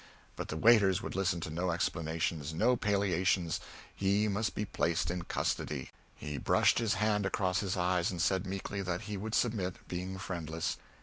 But 0.35 0.47
the 0.47 0.57
waiters 0.57 1.03
would 1.03 1.13
listen 1.15 1.41
to 1.41 1.51
no 1.51 1.69
explanations, 1.69 2.55
no 2.55 2.75
palliations; 2.75 3.59
he 3.95 4.27
must 4.27 4.55
be 4.55 4.65
placed 4.65 5.11
in 5.11 5.25
custody. 5.25 5.91
He 6.15 6.39
brushed 6.39 6.79
his 6.79 6.95
hand 6.95 7.23
across 7.23 7.59
his 7.59 7.77
eyes 7.77 8.09
and 8.09 8.19
said 8.19 8.47
meekly 8.47 8.81
that 8.81 9.01
he 9.01 9.15
would 9.15 9.35
submit, 9.35 9.75
being 9.87 10.17
friendless. 10.17 10.77